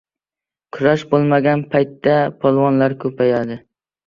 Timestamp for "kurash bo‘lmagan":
0.77-1.61